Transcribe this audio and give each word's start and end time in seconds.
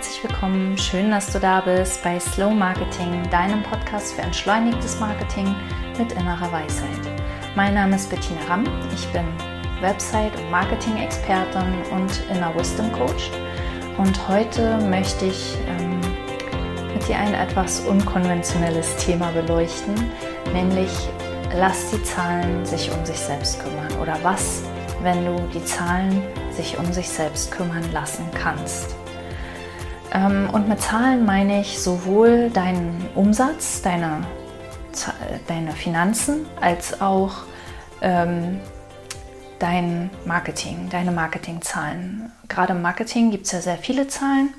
herzlich 0.00 0.24
willkommen. 0.24 0.78
Schön, 0.78 1.10
dass 1.10 1.30
du 1.30 1.38
da 1.38 1.60
bist 1.60 2.02
bei 2.02 2.18
Slow 2.18 2.54
Marketing, 2.54 3.22
deinem 3.30 3.62
Podcast 3.62 4.14
für 4.14 4.22
entschleunigtes 4.22 4.98
Marketing 4.98 5.54
mit 5.98 6.12
innerer 6.12 6.50
Weisheit. 6.50 6.98
Mein 7.54 7.74
Name 7.74 7.96
ist 7.96 8.08
Bettina 8.08 8.40
Ramm. 8.48 8.64
Ich 8.94 9.06
bin 9.08 9.26
Website- 9.82 10.34
und 10.38 10.50
Marketing-Expertin 10.50 11.74
und 11.90 12.24
Inner 12.34 12.50
Wisdom 12.56 12.90
Coach. 12.92 13.30
Und 13.98 14.26
heute 14.26 14.78
möchte 14.78 15.26
ich 15.26 15.58
ähm, 15.68 16.00
mit 16.94 17.06
dir 17.06 17.18
ein 17.18 17.34
etwas 17.34 17.80
unkonventionelles 17.80 18.96
Thema 18.96 19.30
beleuchten, 19.32 20.10
nämlich 20.54 20.90
lass 21.54 21.90
die 21.90 22.02
Zahlen 22.04 22.64
sich 22.64 22.90
um 22.90 23.04
sich 23.04 23.18
selbst 23.18 23.62
kümmern 23.62 23.92
oder 24.00 24.16
was, 24.22 24.62
wenn 25.02 25.26
du 25.26 25.36
die 25.52 25.62
Zahlen 25.62 26.22
sich 26.52 26.78
um 26.78 26.90
sich 26.90 27.10
selbst 27.10 27.52
kümmern 27.52 27.84
lassen 27.92 28.26
kannst. 28.32 28.96
Ähm, 30.12 30.48
und 30.52 30.68
mit 30.68 30.80
Zahlen 30.80 31.24
meine 31.24 31.60
ich 31.60 31.80
sowohl 31.80 32.50
deinen 32.50 33.08
Umsatz, 33.14 33.82
deine, 33.82 34.26
deine 35.46 35.72
Finanzen, 35.72 36.46
als 36.60 37.00
auch 37.00 37.44
ähm, 38.02 38.60
dein 39.58 40.10
Marketing, 40.24 40.88
deine 40.90 41.12
Marketingzahlen. 41.12 42.32
Gerade 42.48 42.72
im 42.72 42.82
Marketing 42.82 43.30
gibt 43.30 43.46
es 43.46 43.52
ja 43.52 43.60
sehr 43.60 43.78
viele 43.78 44.08
Zahlen. 44.08 44.52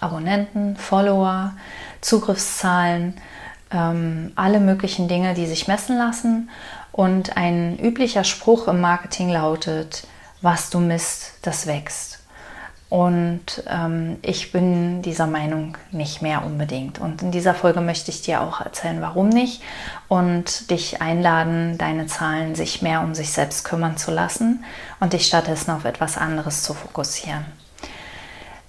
Abonnenten, 0.00 0.76
Follower, 0.76 1.54
Zugriffszahlen, 2.00 3.14
ähm, 3.72 4.32
alle 4.36 4.60
möglichen 4.60 5.08
Dinge, 5.08 5.34
die 5.34 5.46
sich 5.46 5.66
messen 5.66 5.96
lassen. 5.96 6.50
Und 6.92 7.36
ein 7.36 7.78
üblicher 7.78 8.22
Spruch 8.22 8.68
im 8.68 8.80
Marketing 8.80 9.30
lautet, 9.30 10.06
was 10.42 10.70
du 10.70 10.78
misst, 10.78 11.38
das 11.42 11.66
wächst. 11.66 12.13
Und 12.90 13.64
ähm, 13.66 14.18
ich 14.22 14.52
bin 14.52 15.02
dieser 15.02 15.26
Meinung 15.26 15.76
nicht 15.90 16.22
mehr 16.22 16.44
unbedingt. 16.44 17.00
Und 17.00 17.22
in 17.22 17.32
dieser 17.32 17.54
Folge 17.54 17.80
möchte 17.80 18.10
ich 18.10 18.22
dir 18.22 18.40
auch 18.42 18.60
erzählen, 18.60 19.00
warum 19.00 19.28
nicht 19.28 19.62
und 20.08 20.70
dich 20.70 21.02
einladen, 21.02 21.76
deine 21.78 22.06
Zahlen 22.06 22.54
sich 22.54 22.82
mehr 22.82 23.00
um 23.00 23.14
sich 23.14 23.32
selbst 23.32 23.64
kümmern 23.64 23.96
zu 23.96 24.10
lassen 24.10 24.64
und 25.00 25.12
dich 25.12 25.26
stattdessen 25.26 25.70
auf 25.70 25.84
etwas 25.84 26.16
anderes 26.16 26.62
zu 26.62 26.74
fokussieren. 26.74 27.44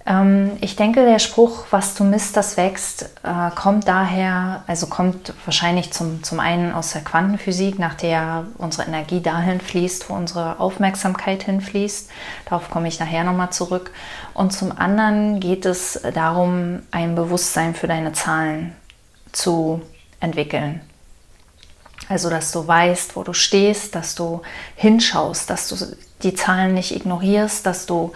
Ähm, 0.08 0.58
ich 0.62 0.76
denke, 0.76 1.04
der 1.04 1.20
Spruch, 1.20 1.66
was 1.72 1.96
du 1.96 2.04
misst, 2.04 2.38
das 2.38 2.58
wächst, 2.58 3.10
äh, 3.24 3.50
kommt 3.56 3.88
daher, 3.88 4.64
also 4.68 4.88
kommt 4.88 5.34
wahrscheinlich 5.46 5.92
zum, 5.92 6.24
zum 6.24 6.40
einen 6.40 6.74
aus 6.74 6.92
der 6.92 7.04
Quantenphysik, 7.04 7.80
nach 7.80 7.96
der 7.96 8.46
unsere 8.58 8.88
Energie 8.88 9.22
dahin 9.22 9.60
fließt, 9.60 10.10
wo 10.10 10.14
unsere 10.14 10.60
Aufmerksamkeit 10.60 11.44
hinfließt. 11.44 12.10
Darauf 12.46 12.70
komme 12.70 12.88
ich 12.88 13.00
nachher 13.00 13.24
nochmal 13.24 13.50
zurück. 13.50 13.92
Und 14.34 14.54
zum 14.54 14.78
anderen 14.78 15.40
geht 15.40 15.66
es 15.66 16.00
darum, 16.14 16.84
ein 16.92 17.16
Bewusstsein 17.16 17.74
für 17.74 17.88
deine 17.88 18.14
Zahlen 18.14 18.76
zu 19.32 19.82
entwickeln. 20.20 20.82
Also, 22.08 22.30
dass 22.30 22.52
du 22.52 22.68
weißt, 22.68 23.16
wo 23.16 23.24
du 23.24 23.34
stehst, 23.34 23.96
dass 23.96 24.14
du 24.14 24.44
hinschaust, 24.76 25.50
dass 25.50 25.70
du 25.70 25.76
die 26.26 26.34
Zahlen 26.34 26.74
nicht 26.74 26.94
ignorierst, 26.94 27.66
dass 27.66 27.86
du 27.86 28.12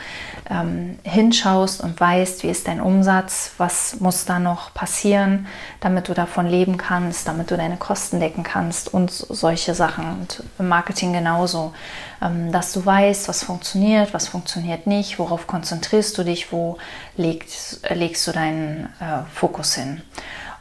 ähm, 0.50 1.00
hinschaust 1.04 1.80
und 1.82 2.00
weißt, 2.00 2.44
wie 2.44 2.50
ist 2.50 2.68
dein 2.68 2.82
Umsatz, 2.82 3.52
was 3.58 4.00
muss 4.00 4.26
da 4.26 4.40
noch 4.40 4.74
passieren, 4.74 5.48
damit 5.80 6.10
du 6.10 6.14
davon 6.14 6.48
leben 6.48 6.78
kannst, 6.78 7.28
damit 7.28 7.52
du 7.52 7.56
deine 7.56 7.78
Kosten 7.78 8.20
decken 8.20 8.44
kannst 8.44 8.94
und 8.94 9.12
solche 9.12 9.76
Sachen. 9.76 10.06
Und 10.06 10.44
im 10.58 10.68
Marketing 10.68 11.14
genauso, 11.14 11.74
ähm, 12.22 12.52
dass 12.52 12.74
du 12.74 12.86
weißt, 12.86 13.30
was 13.30 13.44
funktioniert, 13.44 14.14
was 14.14 14.28
funktioniert 14.28 14.88
nicht, 14.88 15.20
worauf 15.20 15.48
konzentrierst 15.48 16.18
du 16.18 16.24
dich, 16.24 16.52
wo 16.52 16.78
legst, 17.16 17.88
legst 17.90 18.28
du 18.28 18.32
deinen 18.32 18.86
äh, 19.00 19.24
Fokus 19.34 19.75
hin. 19.75 20.02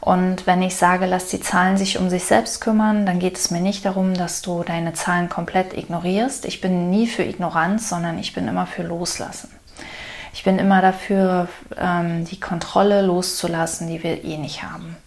Und 0.09 0.47
wenn 0.47 0.63
ich 0.63 0.75
sage, 0.75 1.05
lass 1.05 1.27
die 1.27 1.39
Zahlen 1.39 1.77
sich 1.77 1.99
um 1.99 2.09
sich 2.09 2.23
selbst 2.23 2.61
kümmern, 2.61 3.05
dann 3.05 3.19
geht 3.19 3.37
es 3.37 3.51
mir 3.51 3.61
nicht 3.61 3.85
darum, 3.85 4.15
dass 4.15 4.41
du 4.41 4.63
deine 4.63 4.93
Zahlen 4.93 5.29
komplett 5.29 5.77
ignorierst. 5.77 6.45
Ich 6.45 6.61
bin 6.61 6.89
nie 6.89 7.05
für 7.05 7.21
Ignoranz, 7.21 7.89
sondern 7.89 8.17
ich 8.17 8.33
bin 8.33 8.47
immer 8.47 8.65
für 8.65 8.81
Loslassen. 8.81 9.51
Ich 10.33 10.43
bin 10.43 10.57
immer 10.57 10.81
dafür, 10.81 11.47
ähm, 11.77 12.25
die 12.25 12.39
Kontrolle 12.39 13.03
loszulassen, 13.03 13.87
die 13.87 14.01
wir 14.01 14.23
eh 14.25 14.37
nicht 14.37 14.63
haben. 14.63 14.97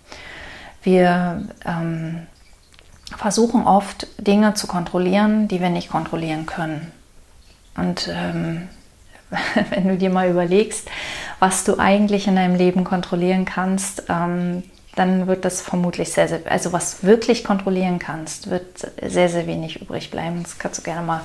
Wir 0.85 1.49
ähm, 1.67 2.29
versuchen 3.17 3.67
oft 3.67 4.07
Dinge 4.19 4.55
zu 4.55 4.69
kontrollieren, 4.69 5.49
die 5.49 5.61
wir 5.61 5.71
nicht 5.71 5.91
kontrollieren 5.91 6.47
können. 6.47 6.93
Und 7.77 8.09
ähm, 8.09 8.69
wenn 9.71 9.89
du 9.89 9.97
dir 9.97 10.11
mal 10.11 10.31
überlegst, 10.31 10.89
was 11.41 11.65
du 11.65 11.81
eigentlich 11.81 12.29
in 12.29 12.37
deinem 12.37 12.55
Leben 12.55 12.85
kontrollieren 12.85 13.47
kannst, 13.47 14.05
dann 14.95 15.27
wird 15.27 15.45
das 15.45 15.63
vermutlich 15.63 16.13
sehr, 16.13 16.29
sehr, 16.29 16.41
also 16.51 16.73
was 16.73 17.03
wirklich 17.03 17.45
kontrollieren 17.45 17.99
kannst, 17.99 18.51
wird 18.51 18.93
sehr, 19.03 19.29
sehr 19.29 19.47
wenig 19.47 19.81
übrig 19.81 20.11
bleiben. 20.11 20.43
Das 20.43 20.59
kannst 20.59 20.81
du 20.81 20.83
gerne 20.83 21.07
mal 21.07 21.23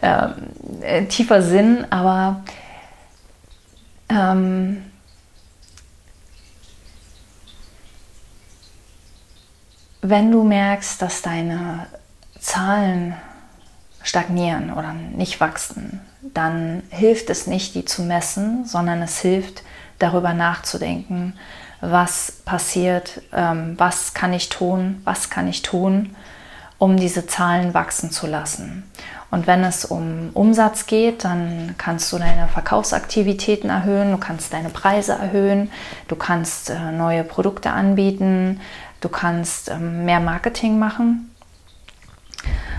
äh, 0.00 1.04
tiefer 1.06 1.42
Sinn, 1.42 1.86
aber 1.90 2.42
ähm, 4.08 4.82
wenn 10.02 10.30
du 10.30 10.42
merkst, 10.42 11.02
dass 11.02 11.20
deine 11.20 11.86
Zahlen 12.38 13.14
stagnieren 14.02 14.72
oder 14.72 14.94
nicht 14.94 15.40
wachsen, 15.40 16.00
dann 16.22 16.82
hilft 16.88 17.28
es 17.28 17.46
nicht, 17.46 17.74
die 17.74 17.84
zu 17.84 18.02
messen, 18.02 18.64
sondern 18.64 19.02
es 19.02 19.20
hilft, 19.20 19.62
darüber 19.98 20.32
nachzudenken, 20.32 21.34
was 21.80 22.32
passiert, 22.44 23.22
ähm, 23.32 23.74
was 23.78 24.14
kann 24.14 24.32
ich 24.32 24.48
tun, 24.48 25.00
was 25.04 25.30
kann 25.30 25.48
ich 25.48 25.62
tun, 25.62 26.14
um 26.78 26.96
diese 26.96 27.26
Zahlen 27.26 27.74
wachsen 27.74 28.10
zu 28.10 28.26
lassen. 28.26 28.90
Und 29.30 29.46
wenn 29.46 29.62
es 29.62 29.84
um 29.84 30.30
Umsatz 30.34 30.86
geht, 30.86 31.24
dann 31.24 31.76
kannst 31.78 32.12
du 32.12 32.18
deine 32.18 32.48
Verkaufsaktivitäten 32.48 33.70
erhöhen, 33.70 34.10
du 34.10 34.18
kannst 34.18 34.52
deine 34.52 34.70
Preise 34.70 35.12
erhöhen, 35.12 35.70
du 36.08 36.16
kannst 36.16 36.70
äh, 36.70 36.92
neue 36.92 37.22
Produkte 37.22 37.70
anbieten, 37.70 38.60
du 39.00 39.08
kannst 39.08 39.70
ähm, 39.70 40.04
mehr 40.04 40.20
Marketing 40.20 40.78
machen. 40.78 41.30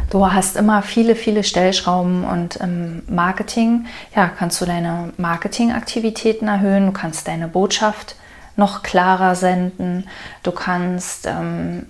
Du 0.09 0.29
hast 0.29 0.57
immer 0.57 0.81
viele, 0.81 1.15
viele 1.15 1.45
Stellschrauben 1.45 2.25
und 2.25 2.57
im 2.57 3.03
Marketing, 3.07 3.85
ja, 4.13 4.27
kannst 4.27 4.59
du 4.59 4.65
deine 4.65 5.13
Marketingaktivitäten 5.15 6.49
erhöhen, 6.49 6.87
du 6.87 6.91
kannst 6.91 7.29
deine 7.29 7.47
Botschaft 7.47 8.15
noch 8.55 8.83
klarer 8.83 9.35
senden. 9.35 10.07
Du 10.43 10.51
kannst 10.51 11.27
ähm, 11.27 11.85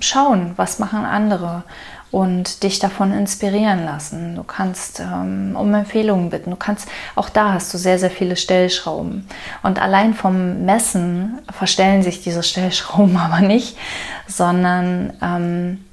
schauen, 0.00 0.52
was 0.56 0.78
machen 0.78 1.04
andere 1.04 1.64
und 2.10 2.64
dich 2.64 2.80
davon 2.80 3.12
inspirieren 3.12 3.84
lassen. 3.84 4.34
Du 4.34 4.42
kannst 4.42 5.00
ähm, 5.00 5.56
um 5.56 5.72
Empfehlungen 5.72 6.30
bitten. 6.30 6.50
Du 6.50 6.56
kannst, 6.56 6.88
auch 7.14 7.28
da 7.28 7.52
hast 7.52 7.72
du 7.72 7.78
sehr, 7.78 7.98
sehr 7.98 8.10
viele 8.10 8.36
Stellschrauben. 8.36 9.28
Und 9.62 9.80
allein 9.80 10.14
vom 10.14 10.64
Messen 10.64 11.38
verstellen 11.50 12.02
sich 12.02 12.22
diese 12.22 12.42
Stellschrauben 12.42 13.16
aber 13.16 13.40
nicht, 13.40 13.76
sondern 14.26 15.12
ähm, 15.22 15.84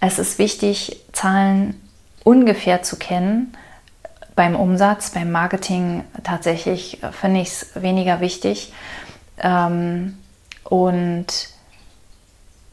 es 0.00 0.18
ist 0.18 0.38
wichtig, 0.38 1.00
Zahlen 1.12 1.80
ungefähr 2.24 2.82
zu 2.82 2.96
kennen. 2.96 3.52
Beim 4.34 4.56
Umsatz, 4.56 5.10
beim 5.10 5.30
Marketing 5.30 6.04
tatsächlich 6.24 7.02
äh, 7.04 7.12
finde 7.12 7.40
ich 7.40 7.48
es 7.48 7.70
weniger 7.76 8.20
wichtig 8.20 8.72
ähm, 9.38 10.18
und 10.64 11.26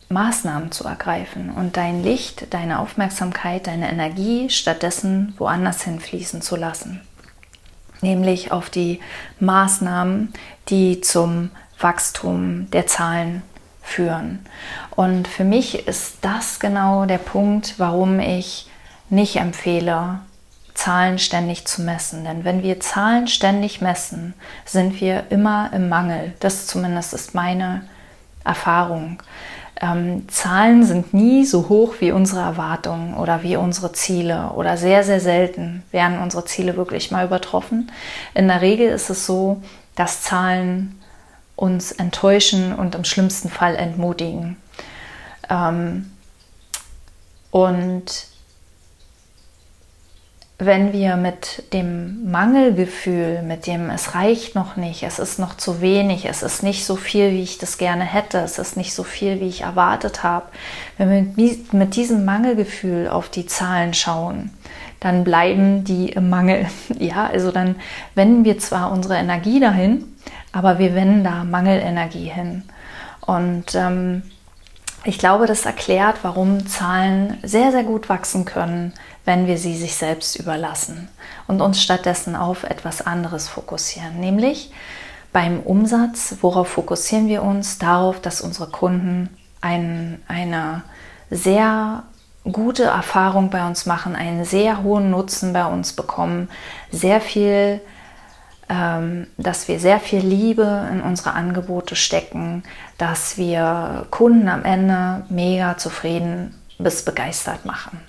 Maßnahmen 0.10 0.72
zu 0.72 0.86
ergreifen 0.86 1.50
und 1.50 1.76
dein 1.76 2.04
Licht, 2.04 2.54
deine 2.54 2.80
Aufmerksamkeit, 2.80 3.68
deine 3.68 3.90
Energie 3.90 4.50
stattdessen 4.50 5.34
woanders 5.38 5.84
hinfließen 5.84 6.42
zu 6.42 6.56
lassen. 6.56 7.02
Nämlich 8.02 8.52
auf 8.52 8.70
die 8.70 9.00
Maßnahmen, 9.40 10.34
die 10.70 11.02
zum 11.02 11.52
Wachstum 11.80 12.70
der 12.72 12.86
Zahlen 12.86 13.42
führen. 13.82 14.46
Und 14.92 15.28
für 15.28 15.44
mich 15.44 15.88
ist 15.88 16.18
das 16.22 16.60
genau 16.60 17.06
der 17.06 17.18
Punkt, 17.18 17.76
warum 17.78 18.20
ich 18.20 18.70
nicht 19.10 19.38
empfehle, 19.38 20.20
Zahlen 20.74 21.20
ständig 21.20 21.66
zu 21.66 21.82
messen. 21.82 22.24
Denn 22.24 22.44
wenn 22.44 22.64
wir 22.64 22.80
Zahlen 22.80 23.28
ständig 23.28 23.82
messen, 23.82 24.34
sind 24.66 25.00
wir 25.00 25.26
immer 25.30 25.72
im 25.74 25.90
Mangel. 25.90 26.34
Das 26.40 26.68
zumindest 26.68 27.14
ist 27.14 27.36
meine 27.36 27.84
Erfahrung. 28.44 29.22
Ähm, 29.82 30.28
Zahlen 30.30 30.84
sind 30.84 31.14
nie 31.14 31.46
so 31.46 31.68
hoch 31.70 31.96
wie 32.00 32.12
unsere 32.12 32.42
Erwartungen 32.42 33.16
oder 33.16 33.44
wie 33.44 33.56
unsere 33.56 33.92
Ziele 33.92 34.52
oder 34.56 34.78
sehr, 34.78 35.04
sehr 35.04 35.20
selten 35.20 35.84
werden 35.92 36.20
unsere 36.20 36.46
Ziele 36.46 36.78
wirklich 36.78 37.12
mal 37.12 37.26
übertroffen. 37.26 37.92
In 38.34 38.48
der 38.48 38.62
Regel 38.62 38.90
ist 38.90 39.10
es 39.10 39.26
so, 39.26 39.62
dass 39.96 40.22
Zahlen 40.22 41.00
uns 41.56 41.92
enttäuschen 41.92 42.74
und 42.74 42.96
im 42.96 43.04
schlimmsten 43.04 43.50
Fall 43.50 43.76
entmutigen. 43.76 44.58
Ähm, 45.50 46.12
und 47.52 48.33
wenn 50.60 50.94
wir 50.94 51.16
mit 51.18 51.74
dem 51.74 52.30
Mangelgefühl, 52.32 53.42
mit 53.42 53.66
dem 53.66 53.90
es 53.90 54.14
reicht 54.14 54.56
noch 54.56 54.76
nicht, 54.76 55.04
es 55.04 55.20
ist 55.20 55.40
noch 55.40 55.58
zu 55.58 55.82
wenig, 55.82 56.26
es 56.26 56.44
ist 56.44 56.64
nicht 56.64 56.86
so 56.86 56.96
viel, 56.96 57.32
wie 57.32 57.42
ich 57.42 57.58
das 57.58 57.78
gerne 57.78 58.04
hätte, 58.04 58.38
es 58.40 58.60
ist 58.60 58.78
nicht 58.78 58.94
so 58.94 59.04
viel, 59.04 59.40
wie 59.40 59.48
ich 59.48 59.62
erwartet 59.62 60.24
habe, 60.24 60.46
wenn 60.98 61.36
wir 61.36 61.56
mit 61.72 61.96
diesem 61.96 62.24
Mangelgefühl 62.24 63.08
auf 63.08 63.30
die 63.30 63.48
Zahlen 63.48 63.94
schauen, 63.94 64.52
dann 65.00 65.24
bleiben 65.24 65.84
die 65.84 66.10
im 66.10 66.30
Mangel. 66.30 66.68
Ja, 67.00 67.28
also 67.28 67.52
dann 67.52 67.76
wenden 68.16 68.46
wir 68.46 68.60
zwar 68.60 68.92
unsere 68.92 69.16
Energie 69.16 69.60
dahin, 69.60 70.06
aber 70.52 70.80
wir 70.80 70.96
wenden 70.96 71.24
da 71.24 71.44
Mangelenergie 71.44 72.30
hin. 72.30 72.64
Und 73.26 73.76
ähm, 73.76 74.24
ich 75.06 75.18
glaube, 75.18 75.48
das 75.48 75.66
erklärt, 75.66 76.18
warum 76.24 76.68
Zahlen 76.68 77.38
sehr, 77.44 77.72
sehr 77.72 77.84
gut 77.84 78.10
wachsen 78.10 78.46
können, 78.46 78.94
wenn 79.26 79.48
wir 79.48 79.58
sie 79.58 79.76
sich 79.76 79.96
selbst 79.96 80.36
überlassen 80.38 81.10
und 81.48 81.62
uns 81.62 81.82
stattdessen 81.82 82.36
auf 82.36 82.64
etwas 82.64 83.06
anderes 83.06 83.48
fokussieren, 83.48 84.20
nämlich 84.20 84.72
beim 85.34 85.62
Umsatz, 85.62 86.36
worauf 86.42 86.68
fokussieren 86.68 87.28
wir 87.28 87.42
uns? 87.42 87.80
Darauf, 87.80 88.22
dass 88.22 88.42
unsere 88.42 88.70
Kunden 88.70 89.30
ein, 89.62 90.22
eine 90.28 90.84
sehr 91.32 92.04
gute 92.44 92.84
Erfahrung 92.84 93.50
bei 93.50 93.66
uns 93.66 93.86
machen, 93.86 94.16
einen 94.16 94.46
sehr 94.46 94.84
hohen 94.84 95.10
Nutzen 95.10 95.52
bei 95.54 95.66
uns 95.66 95.94
bekommen, 95.94 96.50
sehr 96.92 97.20
viel, 97.20 97.82
dass 98.68 99.68
wir 99.68 99.80
sehr 99.80 100.00
viel 100.00 100.22
Liebe 100.22 100.88
in 100.92 101.02
unsere 101.02 101.34
Angebote 101.34 101.96
stecken, 101.96 102.64
dass 102.98 103.38
wir 103.38 104.08
Kunden 104.10 104.48
am 104.48 104.64
Ende 104.64 105.26
mega 105.30 105.78
zufrieden 105.78 106.56
bis 106.80 107.04
begeistert 107.04 107.66
machen. 107.66 108.00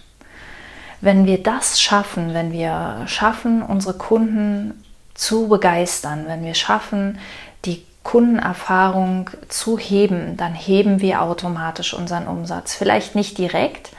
Wenn 1.00 1.26
wir 1.26 1.42
das 1.42 1.80
schaffen, 1.80 2.32
wenn 2.32 2.52
wir 2.52 3.02
schaffen, 3.06 3.62
unsere 3.62 3.94
Kunden 3.94 4.82
zu 5.14 5.48
begeistern, 5.48 6.24
wenn 6.26 6.44
wir 6.44 6.54
schaffen, 6.54 7.18
die 7.64 7.84
Kundenerfahrung 8.02 9.30
zu 9.48 9.78
heben, 9.78 10.36
dann 10.36 10.54
heben 10.54 11.00
wir 11.00 11.22
automatisch 11.22 11.94
unseren 11.94 12.26
Umsatz. 12.26 12.74
Vielleicht 12.74 13.14
nicht 13.14 13.38
direkt, 13.38 13.90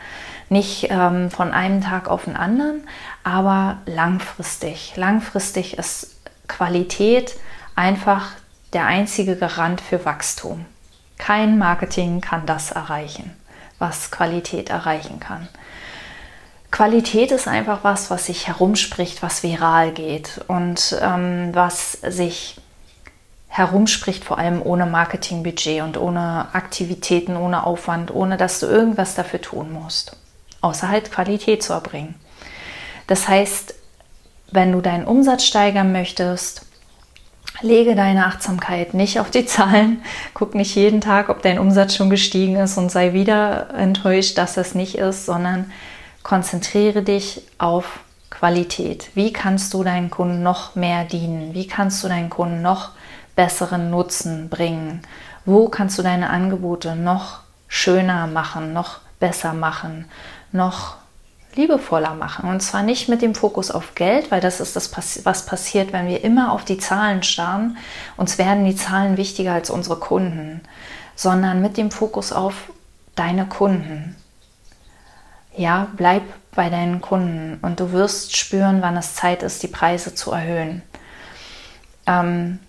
nicht 0.50 0.88
ähm, 0.90 1.32
von 1.32 1.52
einem 1.52 1.82
Tag 1.82 2.08
auf 2.08 2.26
den 2.26 2.36
anderen, 2.36 2.88
aber 3.24 3.78
langfristig. 3.86 4.94
Langfristig 4.96 5.78
ist 5.78 6.15
Qualität 6.48 7.36
einfach 7.76 8.32
der 8.74 8.86
einzige 8.86 9.36
Garant 9.36 9.82
für 9.82 10.06
Wachstum. 10.06 10.66
Kein 11.18 11.58
Marketing 11.58 12.22
kann 12.22 12.46
das 12.46 12.72
erreichen, 12.72 13.36
was 13.80 14.12
Qualität 14.12 14.70
erreichen 14.70 15.20
kann. 15.20 15.48
Qualität 16.72 17.32
ist 17.32 17.48
einfach 17.48 17.84
was, 17.84 18.10
was 18.10 18.26
sich 18.26 18.48
herumspricht, 18.48 19.24
was 19.24 19.44
viral 19.44 19.92
geht 19.92 20.42
und 20.48 20.98
ähm, 21.02 21.52
was 21.54 21.94
sich 21.94 22.60
herumspricht, 23.48 24.26
vor 24.26 24.38
allem 24.38 24.62
ohne 24.62 24.86
Marketingbudget 24.86 25.82
und 25.84 25.98
ohne 25.98 26.50
Aktivitäten, 26.52 27.38
ohne 27.38 27.66
Aufwand, 27.66 28.14
ohne 28.14 28.36
dass 28.36 28.60
du 28.60 28.66
irgendwas 28.66 29.16
dafür 29.16 29.40
tun 29.40 29.72
musst 29.72 30.18
außer 30.66 30.90
halt 30.90 31.12
Qualität 31.12 31.62
zu 31.64 31.74
erbringen. 31.74 32.16
Das 33.08 33.28
heißt, 33.28 33.75
wenn 34.56 34.72
du 34.72 34.82
deinen 34.82 35.06
Umsatz 35.06 35.44
steigern 35.44 35.92
möchtest, 35.92 36.66
lege 37.62 37.96
deine 37.96 38.26
Achtsamkeit 38.26 38.94
nicht 38.94 39.20
auf 39.20 39.32
die 39.32 39.46
Zahlen, 39.46 40.02
guck 40.34 40.56
nicht 40.56 40.76
jeden 40.76 41.02
Tag, 41.02 41.30
ob 41.30 41.42
dein 41.42 41.60
Umsatz 41.60 41.96
schon 41.96 42.10
gestiegen 42.10 42.56
ist 42.56 42.78
und 42.78 42.92
sei 42.92 43.14
wieder 43.14 43.70
enttäuscht, 43.76 44.38
dass 44.38 44.58
es 44.58 44.76
nicht 44.76 44.96
ist, 44.98 45.26
sondern 45.26 45.72
konzentriere 46.24 47.04
dich 47.04 47.42
auf 47.58 48.00
Qualität. 48.30 49.12
Wie 49.14 49.32
kannst 49.32 49.74
du 49.74 49.84
deinen 49.84 50.10
Kunden 50.10 50.44
noch 50.44 50.76
mehr 50.76 51.06
dienen? 51.06 51.54
Wie 51.54 51.68
kannst 51.68 52.04
du 52.04 52.08
deinen 52.08 52.30
Kunden 52.30 52.62
noch 52.62 52.90
besseren 53.36 53.90
Nutzen 53.90 54.50
bringen? 54.50 55.02
Wo 55.46 55.70
kannst 55.70 55.98
du 56.00 56.02
deine 56.02 56.30
Angebote 56.30 56.96
noch 56.96 57.40
schöner 57.68 58.28
machen, 58.28 58.74
noch 58.74 59.00
besser 59.20 59.54
machen? 59.54 60.06
noch 60.56 60.96
liebevoller 61.56 62.14
machen. 62.14 62.50
Und 62.50 62.62
zwar 62.62 62.84
nicht 62.84 63.10
mit 63.10 63.22
dem 63.22 63.36
Fokus 63.36 63.72
auf 63.72 63.96
Geld, 63.96 64.32
weil 64.32 64.42
das 64.42 64.60
ist 64.60 64.76
das, 64.76 64.92
was 65.26 65.46
passiert, 65.46 65.94
wenn 65.94 66.08
wir 66.08 66.24
immer 66.24 66.52
auf 66.52 66.66
die 66.66 66.78
Zahlen 66.78 67.24
starren. 67.24 67.78
Uns 68.18 68.38
werden 68.38 68.66
die 68.66 68.76
Zahlen 68.76 69.18
wichtiger 69.18 69.54
als 69.54 69.70
unsere 69.70 69.98
Kunden, 69.98 70.62
sondern 71.16 71.62
mit 71.62 71.78
dem 71.78 71.92
Fokus 71.92 72.32
auf 72.32 72.72
deine 73.16 73.46
Kunden. 73.46 74.16
Ja, 75.58 75.88
bleib 75.96 76.24
bei 76.54 76.70
deinen 76.70 77.02
Kunden 77.02 77.60
und 77.62 77.80
du 77.80 77.92
wirst 77.92 78.36
spüren, 78.36 78.82
wann 78.82 78.98
es 78.98 79.16
Zeit 79.16 79.44
ist, 79.44 79.64
die 79.64 79.68
Preise 79.68 80.14
zu 80.14 80.32
erhöhen. 80.32 80.82
Ähm, 82.08 82.60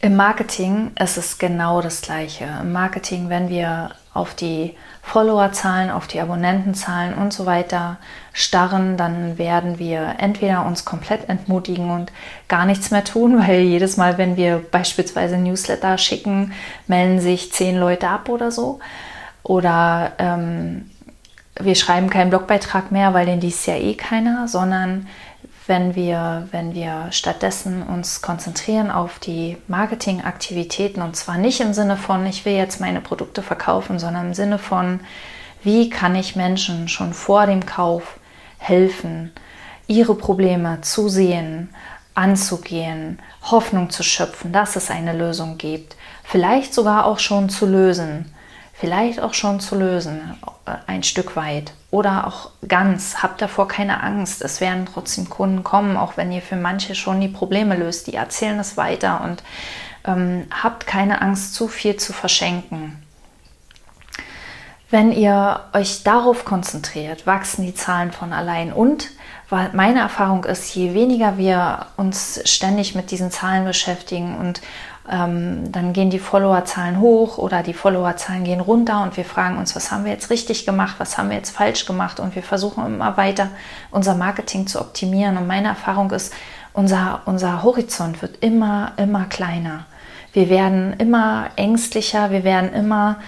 Im 0.00 0.16
Marketing 0.16 0.92
ist 0.98 1.16
es 1.16 1.38
genau 1.38 1.80
das 1.80 2.00
Gleiche. 2.02 2.44
Im 2.60 2.72
Marketing, 2.72 3.28
wenn 3.28 3.48
wir 3.48 3.92
auf 4.14 4.34
die 4.34 4.76
Followerzahlen, 5.02 5.90
auf 5.90 6.06
die 6.06 6.20
Abonnentenzahlen 6.20 7.14
und 7.14 7.32
so 7.32 7.46
weiter 7.46 7.96
starren, 8.32 8.96
dann 8.96 9.38
werden 9.38 9.78
wir 9.78 10.16
entweder 10.18 10.66
uns 10.66 10.84
komplett 10.84 11.28
entmutigen 11.28 11.90
und 11.90 12.12
gar 12.48 12.66
nichts 12.66 12.90
mehr 12.90 13.04
tun, 13.04 13.38
weil 13.46 13.60
jedes 13.60 13.96
Mal, 13.96 14.18
wenn 14.18 14.36
wir 14.36 14.62
beispielsweise 14.70 15.38
Newsletter 15.38 15.98
schicken, 15.98 16.52
melden 16.86 17.20
sich 17.20 17.52
zehn 17.52 17.78
Leute 17.78 18.08
ab 18.08 18.28
oder 18.28 18.50
so. 18.50 18.80
Oder 19.42 20.12
ähm, 20.18 20.90
wir 21.58 21.74
schreiben 21.74 22.10
keinen 22.10 22.30
Blogbeitrag 22.30 22.92
mehr, 22.92 23.12
weil 23.14 23.26
den 23.26 23.40
liest 23.40 23.66
ja 23.66 23.74
eh 23.74 23.94
keiner, 23.94 24.46
sondern 24.46 25.08
wenn 25.66 25.94
wir, 25.94 26.48
wenn 26.50 26.74
wir 26.74 27.08
stattdessen 27.10 27.82
uns 27.82 28.20
konzentrieren 28.20 28.90
auf 28.90 29.18
die 29.18 29.56
Marketingaktivitäten 29.68 31.02
und 31.02 31.16
zwar 31.16 31.38
nicht 31.38 31.60
im 31.60 31.72
Sinne 31.72 31.96
von, 31.96 32.26
ich 32.26 32.44
will 32.44 32.54
jetzt 32.54 32.80
meine 32.80 33.00
Produkte 33.00 33.42
verkaufen, 33.42 33.98
sondern 33.98 34.28
im 34.28 34.34
Sinne 34.34 34.58
von, 34.58 35.00
wie 35.62 35.88
kann 35.88 36.16
ich 36.16 36.34
Menschen 36.34 36.88
schon 36.88 37.14
vor 37.14 37.46
dem 37.46 37.64
Kauf 37.64 38.18
helfen, 38.58 39.32
ihre 39.86 40.14
Probleme 40.14 40.80
zu 40.80 41.08
sehen, 41.08 41.70
anzugehen, 42.14 43.20
Hoffnung 43.42 43.90
zu 43.90 44.02
schöpfen, 44.02 44.52
dass 44.52 44.76
es 44.76 44.90
eine 44.90 45.12
Lösung 45.12 45.58
gibt, 45.58 45.96
vielleicht 46.24 46.74
sogar 46.74 47.06
auch 47.06 47.18
schon 47.18 47.48
zu 47.48 47.66
lösen, 47.66 48.32
vielleicht 48.82 49.20
auch 49.20 49.32
schon 49.32 49.60
zu 49.60 49.76
lösen, 49.76 50.36
äh, 50.66 50.72
ein 50.88 51.04
Stück 51.04 51.36
weit 51.36 51.72
oder 51.92 52.26
auch 52.26 52.50
ganz. 52.66 53.22
Habt 53.22 53.40
davor 53.40 53.68
keine 53.68 54.02
Angst. 54.02 54.42
Es 54.42 54.60
werden 54.60 54.86
trotzdem 54.92 55.30
Kunden 55.30 55.62
kommen, 55.62 55.96
auch 55.96 56.16
wenn 56.16 56.32
ihr 56.32 56.42
für 56.42 56.56
manche 56.56 56.96
schon 56.96 57.20
die 57.20 57.28
Probleme 57.28 57.76
löst. 57.76 58.08
Die 58.08 58.14
erzählen 58.14 58.58
es 58.58 58.76
weiter 58.76 59.20
und 59.22 59.44
ähm, 60.04 60.48
habt 60.50 60.88
keine 60.88 61.22
Angst, 61.22 61.54
zu 61.54 61.68
viel 61.68 61.96
zu 61.96 62.12
verschenken. 62.12 63.00
Wenn 64.90 65.12
ihr 65.12 65.60
euch 65.72 66.02
darauf 66.02 66.44
konzentriert, 66.44 67.24
wachsen 67.24 67.64
die 67.64 67.76
Zahlen 67.76 68.10
von 68.10 68.32
allein. 68.32 68.72
Und 68.72 69.10
meine 69.72 70.00
Erfahrung 70.00 70.44
ist, 70.44 70.74
je 70.74 70.92
weniger 70.92 71.38
wir 71.38 71.86
uns 71.96 72.40
ständig 72.46 72.94
mit 72.96 73.10
diesen 73.12 73.30
Zahlen 73.30 73.64
beschäftigen 73.64 74.36
und 74.36 74.60
ähm, 75.10 75.72
dann 75.72 75.92
gehen 75.92 76.10
die 76.10 76.20
Followerzahlen 76.20 77.00
hoch 77.00 77.38
oder 77.38 77.64
die 77.64 77.74
Followerzahlen 77.74 78.44
gehen 78.44 78.60
runter 78.60 79.02
und 79.02 79.16
wir 79.16 79.24
fragen 79.24 79.58
uns, 79.58 79.74
was 79.74 79.90
haben 79.90 80.04
wir 80.04 80.12
jetzt 80.12 80.30
richtig 80.30 80.64
gemacht, 80.64 80.96
was 80.98 81.18
haben 81.18 81.30
wir 81.30 81.36
jetzt 81.36 81.50
falsch 81.50 81.86
gemacht 81.86 82.20
und 82.20 82.36
wir 82.36 82.42
versuchen 82.42 82.86
immer 82.86 83.16
weiter 83.16 83.48
unser 83.90 84.14
Marketing 84.14 84.68
zu 84.68 84.80
optimieren. 84.80 85.36
Und 85.36 85.48
meine 85.48 85.68
Erfahrung 85.68 86.10
ist, 86.12 86.32
unser, 86.72 87.22
unser 87.24 87.64
Horizont 87.64 88.22
wird 88.22 88.42
immer, 88.44 88.92
immer 88.96 89.24
kleiner. 89.24 89.86
Wir 90.32 90.48
werden 90.48 90.94
immer 90.98 91.50
ängstlicher, 91.56 92.30
wir 92.30 92.44
werden 92.44 92.72
immer, 92.72 93.18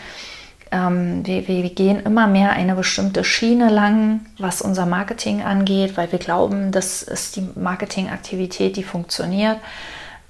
ähm, 0.70 1.26
wir, 1.26 1.48
wir 1.48 1.68
gehen 1.70 2.00
immer 2.00 2.28
mehr 2.28 2.52
eine 2.52 2.76
bestimmte 2.76 3.24
Schiene 3.24 3.68
lang, 3.68 4.20
was 4.38 4.62
unser 4.62 4.86
Marketing 4.86 5.42
angeht, 5.42 5.96
weil 5.96 6.12
wir 6.12 6.20
glauben, 6.20 6.70
das 6.70 7.02
ist 7.02 7.34
die 7.34 7.48
Marketingaktivität, 7.56 8.76
die 8.76 8.84
funktioniert 8.84 9.58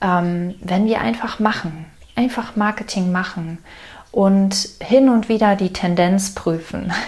ähm, 0.00 0.54
wenn 0.60 0.86
wir 0.86 1.00
einfach 1.00 1.38
machen, 1.38 1.86
einfach 2.16 2.56
Marketing 2.56 3.12
machen 3.12 3.58
und 4.12 4.54
hin 4.80 5.08
und 5.08 5.28
wieder 5.28 5.56
die 5.56 5.72
Tendenz 5.72 6.34
prüfen. 6.34 6.92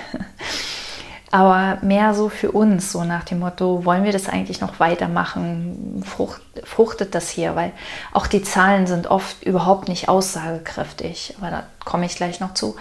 Aber 1.32 1.78
mehr 1.82 2.14
so 2.14 2.28
für 2.28 2.52
uns, 2.52 2.92
so 2.92 3.04
nach 3.04 3.24
dem 3.24 3.40
Motto, 3.40 3.84
wollen 3.84 4.04
wir 4.04 4.12
das 4.12 4.28
eigentlich 4.28 4.60
noch 4.60 4.78
weitermachen? 4.80 6.02
Frucht, 6.06 6.40
fruchtet 6.64 7.14
das 7.14 7.28
hier? 7.28 7.56
Weil 7.56 7.72
auch 8.12 8.26
die 8.26 8.42
Zahlen 8.42 8.86
sind 8.86 9.08
oft 9.08 9.42
überhaupt 9.42 9.88
nicht 9.88 10.08
aussagekräftig. 10.08 11.34
Aber 11.38 11.50
da 11.50 11.64
komme 11.84 12.06
ich 12.06 12.16
gleich 12.16 12.40
noch 12.40 12.54
zu. 12.54 12.76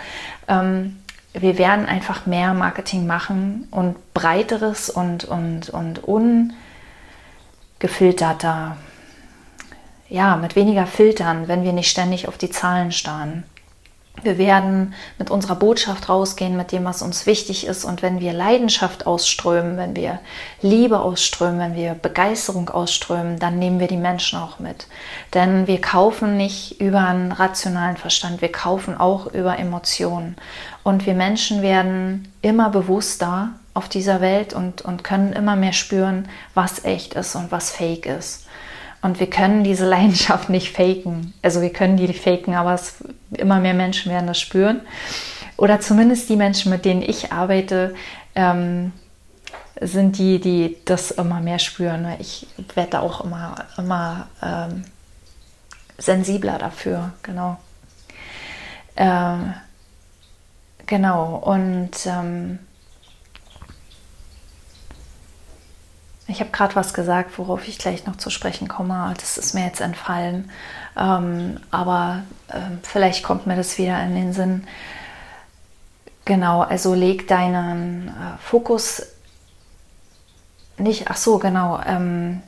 Ähm, 0.48 0.98
wir 1.34 1.58
werden 1.58 1.86
einfach 1.86 2.28
mehr 2.28 2.54
Marketing 2.54 3.08
machen 3.08 3.68
und 3.72 4.14
breiteres 4.14 4.90
und, 4.90 5.26
und, 5.26 5.70
und 5.70 6.02
ungefilterter 7.80 8.78
ja, 10.10 10.36
mit 10.36 10.56
weniger 10.56 10.88
Filtern, 10.88 11.48
wenn 11.48 11.64
wir 11.64 11.74
nicht 11.74 11.90
ständig 11.90 12.28
auf 12.28 12.38
die 12.38 12.50
Zahlen 12.50 12.92
starren. 12.92 13.44
Wir 14.24 14.38
werden 14.38 14.94
mit 15.20 15.30
unserer 15.30 15.56
Botschaft 15.56 16.08
rausgehen, 16.08 16.56
mit 16.56 16.72
dem, 16.72 16.86
was 16.86 17.02
uns 17.02 17.26
wichtig 17.26 17.68
ist. 17.68 17.84
Und 17.84 18.02
wenn 18.02 18.22
wir 18.22 18.32
Leidenschaft 18.32 19.06
ausströmen, 19.06 19.78
wenn 19.78 19.96
wir 19.96 20.20
Liebe 20.62 21.00
ausströmen, 21.00 21.60
wenn 21.60 21.76
wir 21.76 21.94
Begeisterung 21.96 22.70
ausströmen, 22.70 23.40
dann 23.40 23.60
nehmen 23.60 23.80
wir 23.80 23.88
die 23.88 23.98
Menschen 23.98 24.40
auch 24.40 24.60
mit. 24.60 24.88
Denn 25.34 25.68
wir 25.68 25.82
kaufen 25.82 26.38
nicht 26.38 26.80
über 26.80 27.02
einen 27.02 27.34
rationalen 27.34 27.98
Verstand, 27.98 28.42
wir 28.42 28.52
kaufen 28.52 28.98
auch 28.98 29.28
über 29.28 29.60
Emotionen. 29.60 30.38
Und 30.84 31.06
wir 31.06 31.14
Menschen 31.14 31.62
werden 31.62 32.32
immer 32.42 32.70
bewusster 32.70 33.50
auf 33.74 33.90
dieser 33.90 34.22
Welt 34.22 34.54
und, 34.54 34.82
und 34.82 35.04
können 35.04 35.34
immer 35.34 35.58
mehr 35.58 35.74
spüren, 35.74 36.30
was 36.54 36.86
echt 36.86 37.16
ist 37.16 37.36
und 37.36 37.52
was 37.52 37.72
fake 37.72 38.06
ist. 38.06 38.45
Und 39.06 39.20
wir 39.20 39.30
können 39.30 39.64
diese 39.64 39.86
Leidenschaft 39.90 40.50
nicht 40.50 40.76
faken. 40.76 41.34
Also 41.44 41.62
wir 41.62 41.72
können 41.72 41.96
die 41.96 42.12
faken, 42.12 42.56
aber 42.56 42.74
es, 42.74 43.04
immer 43.38 43.60
mehr 43.60 43.76
Menschen 43.76 44.12
werden 44.12 44.26
das 44.26 44.40
spüren. 44.40 44.82
Oder 45.58 45.80
zumindest 45.80 46.28
die 46.28 46.36
Menschen, 46.36 46.72
mit 46.72 46.86
denen 46.86 47.04
ich 47.04 47.32
arbeite, 47.32 47.94
ähm, 48.34 48.94
sind 49.80 50.18
die, 50.18 50.40
die 50.40 50.78
das 50.86 51.12
immer 51.12 51.40
mehr 51.40 51.60
spüren. 51.60 52.08
Ich 52.18 52.48
werde 52.74 53.00
auch 53.00 53.24
immer, 53.24 53.56
immer 53.78 54.28
ähm, 54.42 54.86
sensibler 56.00 56.58
dafür, 56.58 57.14
genau. 57.22 57.58
Ähm, 58.98 59.54
genau, 60.88 61.36
und 61.36 61.92
Ich 66.28 66.40
habe 66.40 66.50
gerade 66.50 66.76
was 66.76 66.94
gesagt, 66.94 67.38
worauf 67.38 67.68
ich 67.68 67.78
gleich 67.78 68.06
noch 68.06 68.16
zu 68.16 68.30
sprechen 68.30 68.68
komme. 68.68 69.14
Das 69.20 69.38
ist 69.38 69.54
mir 69.54 69.66
jetzt 69.66 69.82
entfallen. 69.82 70.50
Ähm, 70.98 71.60
aber 71.70 72.24
ähm, 72.52 72.80
vielleicht 72.82 73.24
kommt 73.24 73.46
mir 73.46 73.56
das 73.56 73.78
wieder 73.78 74.02
in 74.04 74.16
den 74.16 74.34
Sinn. 74.34 74.68
Genau, 76.26 76.62
also 76.62 76.96
leg 76.96 77.28
deinen 77.28 78.08
äh, 78.08 78.38
Fokus 78.42 79.04
nicht, 80.78 81.10
ach 81.10 81.18
so, 81.18 81.38
genau. 81.38 81.80
Ähm, 81.86 82.42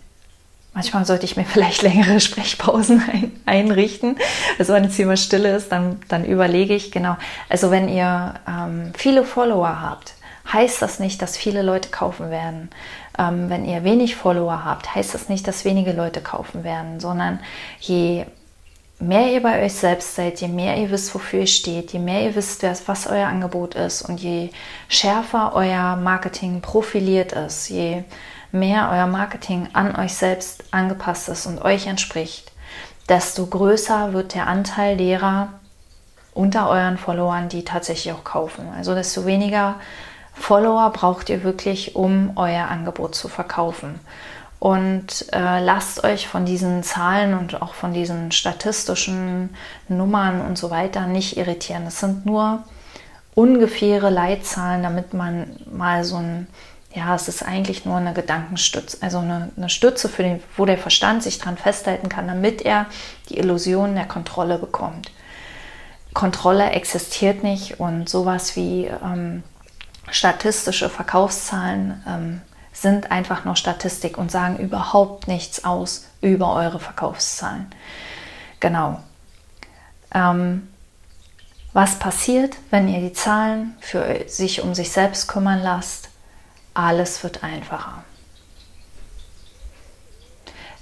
manchmal 0.73 1.05
sollte 1.05 1.25
ich 1.25 1.37
mir 1.37 1.45
vielleicht 1.45 1.81
längere 1.81 2.19
Sprechpausen 2.19 3.03
ein, 3.11 3.31
einrichten. 3.45 4.17
Also 4.59 4.73
wenn 4.73 4.85
es 4.85 4.97
mal 4.99 5.17
Stille 5.17 5.55
ist, 5.55 5.71
dann, 5.71 5.99
dann 6.07 6.25
überlege 6.25 6.75
ich, 6.75 6.91
genau. 6.91 7.17
Also 7.49 7.71
wenn 7.71 7.87
ihr 7.89 8.35
ähm, 8.47 8.91
viele 8.97 9.23
Follower 9.23 9.81
habt, 9.81 10.13
heißt 10.51 10.81
das 10.81 10.99
nicht, 10.99 11.21
dass 11.21 11.37
viele 11.37 11.61
Leute 11.61 11.89
kaufen 11.89 12.29
werden. 12.29 12.69
Ähm, 13.17 13.49
wenn 13.49 13.65
ihr 13.65 13.83
wenig 13.83 14.15
Follower 14.15 14.63
habt, 14.63 14.93
heißt 14.93 15.13
das 15.13 15.29
nicht, 15.29 15.47
dass 15.47 15.65
wenige 15.65 15.91
Leute 15.91 16.21
kaufen 16.21 16.63
werden, 16.63 16.99
sondern 16.99 17.39
je 17.79 18.25
mehr 18.99 19.31
ihr 19.31 19.41
bei 19.41 19.63
euch 19.63 19.73
selbst 19.73 20.15
seid, 20.15 20.41
je 20.41 20.47
mehr 20.47 20.77
ihr 20.77 20.91
wisst, 20.91 21.13
wofür 21.13 21.41
ihr 21.41 21.47
steht, 21.47 21.93
je 21.93 21.99
mehr 21.99 22.23
ihr 22.23 22.35
wisst, 22.35 22.63
was 22.87 23.07
euer 23.07 23.27
Angebot 23.27 23.75
ist 23.75 24.01
und 24.03 24.19
je 24.19 24.49
schärfer 24.87 25.53
euer 25.53 25.95
Marketing 25.95 26.61
profiliert 26.61 27.33
ist, 27.33 27.69
je 27.69 28.03
mehr 28.51 28.89
euer 28.91 29.07
Marketing 29.07 29.69
an 29.73 29.95
euch 29.95 30.13
selbst 30.13 30.63
angepasst 30.71 31.29
ist 31.29 31.45
und 31.45 31.61
euch 31.61 31.87
entspricht, 31.87 32.51
desto 33.09 33.45
größer 33.45 34.13
wird 34.13 34.33
der 34.33 34.47
Anteil 34.47 34.97
derer 34.97 35.49
unter 36.33 36.69
euren 36.69 36.97
Followern, 36.97 37.49
die 37.49 37.65
tatsächlich 37.65 38.13
auch 38.13 38.23
kaufen. 38.23 38.67
Also 38.75 38.93
desto 38.93 39.25
weniger 39.25 39.75
Follower 40.39 40.91
braucht 40.91 41.29
ihr 41.29 41.43
wirklich, 41.43 41.95
um 41.95 42.31
euer 42.35 42.67
Angebot 42.67 43.15
zu 43.15 43.27
verkaufen. 43.27 43.99
Und 44.59 45.31
äh, 45.33 45.63
lasst 45.63 46.03
euch 46.03 46.27
von 46.27 46.45
diesen 46.45 46.81
Zahlen 46.83 47.37
und 47.37 47.61
auch 47.61 47.73
von 47.73 47.93
diesen 47.93 48.31
statistischen 48.31 49.51
Nummern 49.87 50.41
und 50.41 50.57
so 50.57 50.71
weiter 50.71 51.05
nicht 51.05 51.37
irritieren. 51.37 51.85
Es 51.85 51.99
sind 51.99 52.25
nur 52.25 52.63
ungefähre 53.35 54.09
Leitzahlen, 54.09 54.81
damit 54.81 55.13
man 55.13 55.57
mal 55.71 56.03
so 56.03 56.15
ein, 56.15 56.47
ja, 56.91 57.13
es 57.13 57.27
ist 57.27 57.43
eigentlich 57.43 57.85
nur 57.85 57.97
eine 57.97 58.13
Gedankenstütze, 58.13 58.97
also 59.01 59.19
eine, 59.19 59.51
eine 59.55 59.69
Stütze, 59.69 60.09
für 60.09 60.23
den, 60.23 60.41
wo 60.55 60.65
der 60.65 60.79
Verstand 60.79 61.21
sich 61.21 61.37
dran 61.37 61.57
festhalten 61.57 62.09
kann, 62.09 62.27
damit 62.27 62.63
er 62.63 62.87
die 63.29 63.37
Illusion 63.37 63.93
der 63.93 64.07
Kontrolle 64.07 64.57
bekommt. 64.57 65.11
Kontrolle 66.15 66.71
existiert 66.71 67.43
nicht 67.43 67.79
und 67.79 68.09
sowas 68.09 68.55
wie 68.55 68.85
ähm, 68.85 69.43
statistische 70.09 70.89
Verkaufszahlen 70.89 72.03
ähm, 72.07 72.41
sind 72.73 73.11
einfach 73.11 73.45
nur 73.45 73.55
Statistik 73.55 74.17
und 74.17 74.31
sagen 74.31 74.57
überhaupt 74.57 75.27
nichts 75.27 75.65
aus 75.65 76.05
über 76.21 76.53
eure 76.53 76.79
Verkaufszahlen. 76.79 77.67
Genau. 78.59 79.01
Ähm, 80.13 80.67
was 81.73 81.99
passiert, 81.99 82.57
wenn 82.71 82.87
ihr 82.87 83.01
die 83.01 83.13
Zahlen 83.13 83.75
für 83.79 84.27
sich 84.27 84.61
um 84.61 84.73
sich 84.73 84.91
selbst 84.91 85.27
kümmern 85.27 85.61
lasst? 85.61 86.09
Alles 86.73 87.23
wird 87.23 87.43
einfacher. 87.43 88.03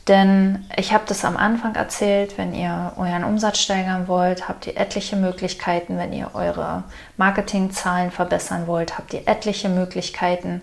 Denn 0.07 0.65
ich 0.77 0.93
habe 0.93 1.05
das 1.07 1.25
am 1.25 1.35
Anfang 1.35 1.73
erzählt, 1.75 2.37
wenn 2.37 2.53
ihr 2.53 2.93
euren 2.97 3.23
Umsatz 3.23 3.59
steigern 3.59 4.07
wollt, 4.07 4.47
habt 4.47 4.67
ihr 4.67 4.77
etliche 4.77 5.15
Möglichkeiten. 5.15 5.97
Wenn 5.97 6.13
ihr 6.13 6.31
eure 6.35 6.83
Marketingzahlen 7.17 8.11
verbessern 8.11 8.67
wollt, 8.67 8.97
habt 8.97 9.13
ihr 9.13 9.27
etliche 9.27 9.69
Möglichkeiten. 9.69 10.61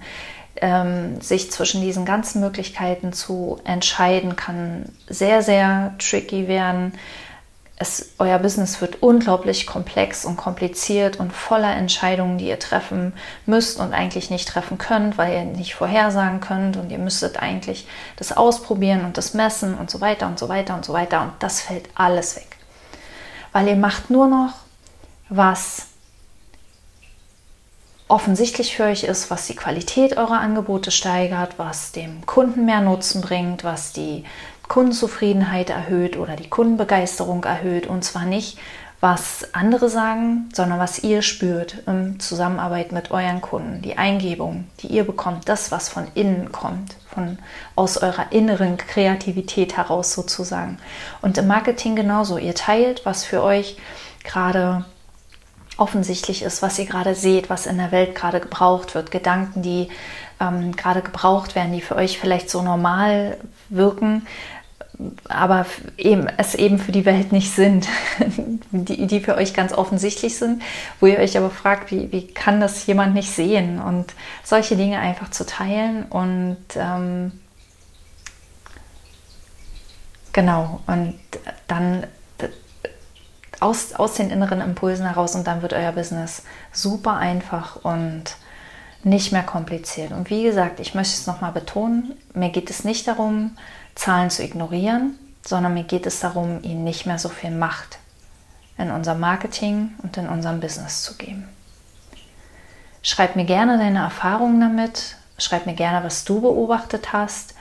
Ähm, 0.56 1.20
sich 1.20 1.50
zwischen 1.50 1.80
diesen 1.80 2.04
ganzen 2.04 2.40
Möglichkeiten 2.40 3.12
zu 3.12 3.58
entscheiden, 3.64 4.36
kann 4.36 4.84
sehr, 5.08 5.42
sehr 5.42 5.94
tricky 5.98 6.46
werden 6.46 6.92
es, 7.82 8.12
euer 8.18 8.38
Business 8.38 8.80
wird 8.80 9.02
unglaublich 9.02 9.66
komplex 9.66 10.24
und 10.24 10.36
kompliziert 10.36 11.20
und 11.20 11.32
voller 11.32 11.76
Entscheidungen, 11.76 12.38
die 12.38 12.48
ihr 12.48 12.58
treffen 12.58 13.12
müsst 13.44 13.78
und 13.78 13.92
eigentlich 13.92 14.30
nicht 14.30 14.48
treffen 14.48 14.78
könnt, 14.78 15.18
weil 15.18 15.34
ihr 15.34 15.44
nicht 15.44 15.74
vorhersagen 15.74 16.40
könnt 16.40 16.78
und 16.78 16.90
ihr 16.90 16.98
müsstet 16.98 17.42
eigentlich 17.42 17.86
das 18.16 18.34
ausprobieren 18.34 19.04
und 19.04 19.18
das 19.18 19.34
messen 19.34 19.76
und 19.76 19.90
so 19.90 20.00
weiter 20.00 20.26
und 20.26 20.38
so 20.38 20.48
weiter 20.48 20.74
und 20.74 20.84
so 20.84 20.94
weiter 20.94 21.20
und 21.20 21.32
das 21.40 21.60
fällt 21.60 21.88
alles 21.94 22.36
weg. 22.36 22.56
Weil 23.52 23.68
ihr 23.68 23.76
macht 23.76 24.08
nur 24.08 24.28
noch, 24.28 24.54
was 25.28 25.88
offensichtlich 28.08 28.76
für 28.76 28.84
euch 28.84 29.04
ist, 29.04 29.30
was 29.30 29.46
die 29.46 29.56
Qualität 29.56 30.18
eurer 30.18 30.38
Angebote 30.38 30.90
steigert, 30.90 31.58
was 31.58 31.92
dem 31.92 32.26
Kunden 32.26 32.66
mehr 32.66 32.82
Nutzen 32.82 33.22
bringt, 33.22 33.64
was 33.64 33.92
die 33.92 34.24
Kundenzufriedenheit 34.72 35.68
erhöht 35.68 36.16
oder 36.16 36.34
die 36.34 36.48
Kundenbegeisterung 36.48 37.44
erhöht. 37.44 37.86
Und 37.86 38.04
zwar 38.04 38.24
nicht, 38.24 38.56
was 39.00 39.52
andere 39.52 39.90
sagen, 39.90 40.48
sondern 40.54 40.78
was 40.78 41.00
ihr 41.00 41.20
spürt 41.20 41.82
in 41.86 42.18
Zusammenarbeit 42.20 42.90
mit 42.90 43.10
euren 43.10 43.42
Kunden. 43.42 43.82
Die 43.82 43.98
Eingebung, 43.98 44.64
die 44.80 44.86
ihr 44.86 45.04
bekommt, 45.04 45.46
das, 45.46 45.72
was 45.72 45.90
von 45.90 46.06
innen 46.14 46.52
kommt, 46.52 46.96
von, 47.12 47.36
aus 47.76 47.98
eurer 47.98 48.32
inneren 48.32 48.78
Kreativität 48.78 49.76
heraus 49.76 50.14
sozusagen. 50.14 50.78
Und 51.20 51.36
im 51.36 51.48
Marketing 51.48 51.94
genauso. 51.94 52.38
Ihr 52.38 52.54
teilt, 52.54 53.04
was 53.04 53.24
für 53.24 53.42
euch 53.42 53.76
gerade 54.24 54.86
offensichtlich 55.76 56.42
ist, 56.42 56.62
was 56.62 56.78
ihr 56.78 56.86
gerade 56.86 57.14
seht, 57.14 57.50
was 57.50 57.66
in 57.66 57.76
der 57.76 57.92
Welt 57.92 58.14
gerade 58.14 58.40
gebraucht 58.40 58.94
wird, 58.94 59.10
Gedanken, 59.10 59.60
die 59.60 59.90
ähm, 60.40 60.74
gerade 60.74 61.02
gebraucht 61.02 61.54
werden, 61.56 61.74
die 61.74 61.82
für 61.82 61.96
euch 61.96 62.18
vielleicht 62.18 62.48
so 62.48 62.62
normal 62.62 63.36
wirken, 63.68 64.26
aber 65.28 65.66
eben, 65.96 66.26
es 66.36 66.54
eben 66.54 66.78
für 66.78 66.92
die 66.92 67.04
Welt 67.04 67.32
nicht 67.32 67.54
sind, 67.54 67.88
die, 68.70 69.06
die 69.06 69.20
für 69.20 69.36
euch 69.36 69.54
ganz 69.54 69.72
offensichtlich 69.72 70.36
sind, 70.36 70.62
wo 71.00 71.06
ihr 71.06 71.18
euch 71.18 71.36
aber 71.36 71.50
fragt, 71.50 71.90
wie, 71.90 72.12
wie 72.12 72.26
kann 72.26 72.60
das 72.60 72.86
jemand 72.86 73.14
nicht 73.14 73.30
sehen? 73.30 73.80
Und 73.80 74.14
solche 74.44 74.76
Dinge 74.76 74.98
einfach 74.98 75.30
zu 75.30 75.46
teilen 75.46 76.04
und 76.04 76.58
ähm, 76.76 77.32
genau, 80.32 80.80
und 80.86 81.18
dann 81.66 82.06
aus, 83.62 83.94
aus 83.94 84.14
den 84.14 84.30
inneren 84.30 84.60
Impulsen 84.60 85.06
heraus 85.06 85.34
und 85.34 85.46
dann 85.46 85.62
wird 85.62 85.72
euer 85.72 85.92
Business 85.92 86.42
super 86.72 87.16
einfach 87.16 87.76
und 87.76 88.36
nicht 89.04 89.32
mehr 89.32 89.42
kompliziert. 89.42 90.12
Und 90.12 90.30
wie 90.30 90.42
gesagt, 90.42 90.80
ich 90.80 90.94
möchte 90.94 91.14
es 91.14 91.26
nochmal 91.26 91.52
betonen, 91.52 92.14
mir 92.34 92.50
geht 92.50 92.70
es 92.70 92.84
nicht 92.84 93.08
darum, 93.08 93.56
Zahlen 93.94 94.30
zu 94.30 94.42
ignorieren, 94.42 95.18
sondern 95.44 95.74
mir 95.74 95.84
geht 95.84 96.06
es 96.06 96.20
darum, 96.20 96.62
ihnen 96.62 96.84
nicht 96.84 97.06
mehr 97.06 97.18
so 97.18 97.28
viel 97.28 97.50
Macht 97.50 97.98
in 98.78 98.90
unser 98.90 99.14
Marketing 99.14 99.92
und 100.02 100.16
in 100.16 100.28
unserem 100.28 100.60
Business 100.60 101.02
zu 101.02 101.16
geben. 101.16 101.48
Schreib 103.02 103.36
mir 103.36 103.44
gerne 103.44 103.78
deine 103.78 104.00
Erfahrungen 104.00 104.60
damit, 104.60 105.16
schreib 105.38 105.66
mir 105.66 105.74
gerne, 105.74 106.04
was 106.04 106.24
du 106.24 106.40
beobachtet 106.40 107.12
hast. 107.12 107.54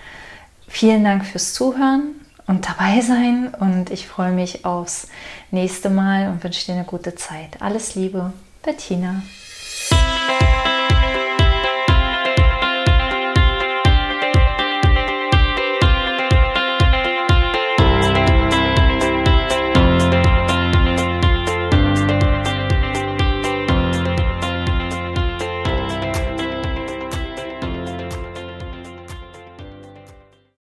Vielen 0.67 1.03
Dank 1.03 1.25
fürs 1.25 1.53
Zuhören 1.53 2.15
und 2.47 2.67
dabei 2.67 3.01
sein 3.01 3.53
und 3.59 3.89
ich 3.89 4.07
freue 4.07 4.31
mich 4.31 4.65
aufs 4.65 5.07
nächste 5.49 5.89
Mal 5.89 6.29
und 6.29 6.43
wünsche 6.43 6.65
dir 6.65 6.73
eine 6.73 6.85
gute 6.85 7.15
Zeit. 7.15 7.61
Alles 7.61 7.95
Liebe, 7.95 8.33
Bettina. 8.61 9.23